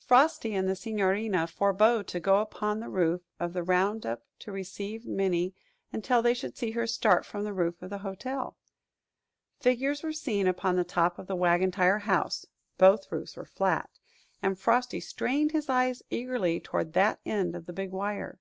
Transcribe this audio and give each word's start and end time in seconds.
Frosty 0.00 0.52
and 0.52 0.68
the 0.68 0.74
Signorina 0.74 1.46
forbore 1.46 2.02
to 2.08 2.18
go 2.18 2.40
upon 2.40 2.80
the 2.80 2.88
roof 2.88 3.20
of 3.38 3.52
the 3.52 3.62
Roundup 3.62 4.24
to 4.40 4.50
receive 4.50 5.06
Minnie, 5.06 5.54
until 5.92 6.22
they 6.22 6.34
should 6.34 6.56
see 6.58 6.72
her 6.72 6.88
start 6.88 7.24
from 7.24 7.44
the 7.44 7.52
roof 7.52 7.80
of 7.80 7.90
the 7.90 7.98
hotel. 7.98 8.56
Figures 9.60 10.02
were 10.02 10.12
seen 10.12 10.48
upon 10.48 10.74
the 10.74 10.82
top 10.82 11.20
of 11.20 11.28
the 11.28 11.36
Wagon 11.36 11.70
Tire 11.70 12.00
House 12.00 12.46
(both 12.78 13.12
roofs 13.12 13.36
were 13.36 13.44
flat) 13.44 13.88
and 14.42 14.58
Frosty 14.58 14.98
strained 14.98 15.52
his 15.52 15.68
eyes 15.68 16.02
eagerly 16.10 16.58
toward 16.58 16.92
that 16.94 17.20
end 17.24 17.54
of 17.54 17.66
the 17.66 17.72
big 17.72 17.92
wire. 17.92 18.40